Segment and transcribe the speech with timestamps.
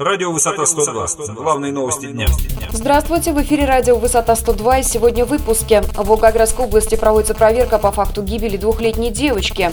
[0.00, 1.34] Радио «Высота 102».
[1.34, 2.26] Главные новости дня.
[2.72, 5.82] Здравствуйте, в эфире радио «Высота 102» и сегодня в выпуске.
[5.82, 9.70] В Волгоградской области проводится проверка по факту гибели двухлетней девочки.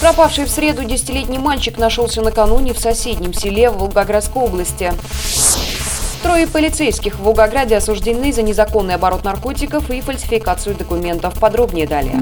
[0.00, 4.92] Пропавший в среду десятилетний мальчик нашелся накануне в соседнем селе в Волгоградской области.
[6.24, 11.38] Трое полицейских в Волгограде осуждены за незаконный оборот наркотиков и фальсификацию документов.
[11.38, 12.20] Подробнее далее.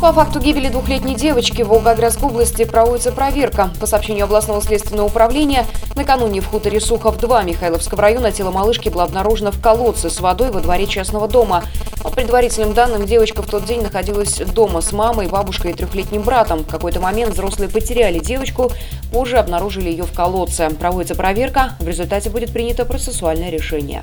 [0.00, 3.70] По факту гибели двухлетней девочки в Волгоградской области проводится проверка.
[3.80, 9.52] По сообщению областного следственного управления, накануне в хуторе Сухов-2 Михайловского района тело малышки было обнаружено
[9.52, 11.64] в колодце с водой во дворе частного дома.
[12.02, 16.60] По предварительным данным, девочка в тот день находилась дома с мамой, бабушкой и трехлетним братом.
[16.60, 18.70] В какой-то момент взрослые потеряли девочку,
[19.10, 20.68] позже обнаружили ее в колодце.
[20.70, 24.02] Проводится проверка, в результате будет принято процессуальное решение.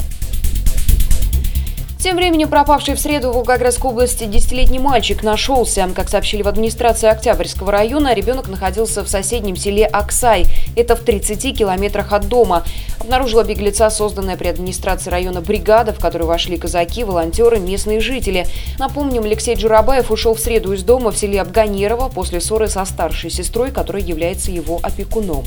[2.03, 5.89] Тем временем пропавший в среду в Волгоградской области десятилетний мальчик нашелся.
[5.95, 10.45] Как сообщили в администрации Октябрьского района, ребенок находился в соседнем селе Аксай.
[10.75, 12.65] Это в 30 километрах от дома.
[12.99, 18.47] Обнаружила беглеца созданная при администрации района бригада, в которую вошли казаки, волонтеры, местные жители.
[18.79, 23.29] Напомним, Алексей Джурабаев ушел в среду из дома в селе Абганерово после ссоры со старшей
[23.29, 25.45] сестрой, которая является его опекуном.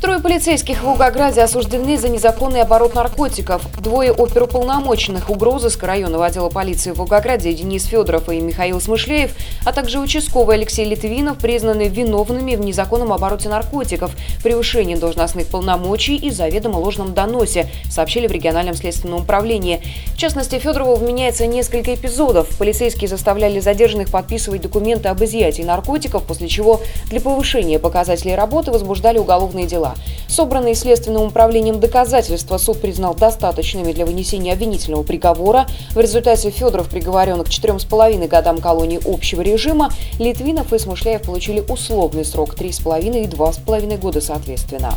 [0.00, 3.62] Трое полицейских в Волгограде осуждены за незаконный оборот наркотиков.
[3.80, 9.32] Двое оперуполномоченных угрозыска районного отдела полиции в Волгограде Денис Федоров и Михаил Смышляев,
[9.64, 14.12] а также участковый Алексей Литвинов признаны виновными в незаконном обороте наркотиков,
[14.44, 19.82] превышении должностных полномочий и заведомо ложном доносе, сообщили в региональном следственном управлении.
[20.14, 22.56] В частности, Федорову вменяется несколько эпизодов.
[22.56, 29.18] Полицейские заставляли задержанных подписывать документы об изъятии наркотиков, после чего для повышения показателей работы возбуждали
[29.18, 29.94] уголовные дела дела.
[30.28, 35.66] Собранные следственным управлением доказательства суд признал достаточными для вынесения обвинительного приговора.
[35.94, 39.90] В результате Федоров приговорен к четырем с половиной годам колонии общего режима.
[40.18, 44.94] Литвинов и Смышляев получили условный срок три с половиной и два с половиной года соответственно.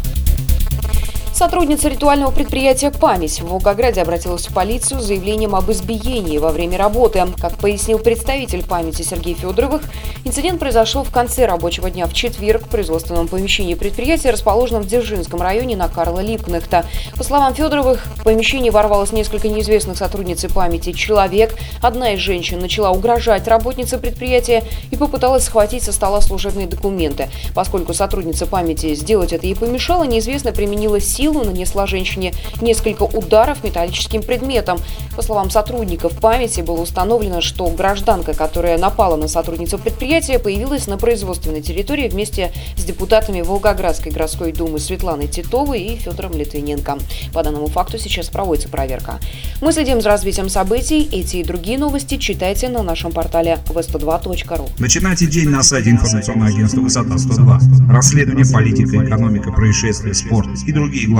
[1.42, 6.78] Сотрудница ритуального предприятия «Память» в Волгограде обратилась в полицию с заявлением об избиении во время
[6.78, 7.26] работы.
[7.42, 9.82] Как пояснил представитель «Памяти» Сергей Федоровых,
[10.24, 15.42] инцидент произошел в конце рабочего дня в четверг в производственном помещении предприятия, расположенном в Дзержинском
[15.42, 16.86] районе на Карла Липкнехта.
[17.18, 21.56] По словам Федоровых, в помещении ворвалось несколько неизвестных сотрудницы «Памяти» человек.
[21.82, 27.30] Одна из женщин начала угрожать работнице предприятия и попыталась схватить со стола служебные документы.
[27.56, 33.64] Поскольку сотрудница «Памяти» сделать это ей помешала, неизвестно применила силу силу нанесла женщине несколько ударов
[33.64, 34.80] металлическим предметом.
[35.16, 40.98] По словам сотрудников памяти, было установлено, что гражданка, которая напала на сотрудницу предприятия, появилась на
[40.98, 46.98] производственной территории вместе с депутатами Волгоградской городской думы Светланой Титовой и Федором Литвиненко.
[47.34, 49.20] По данному факту сейчас проводится проверка.
[49.62, 51.08] Мы следим за развитием событий.
[51.12, 54.70] Эти и другие новости читайте на нашем портале v102.ru.
[54.80, 57.92] Начинайте день на сайте информационного агентства «Высота 102».
[57.92, 61.08] Расследование, политика, экономика, происшествия, спорт и другие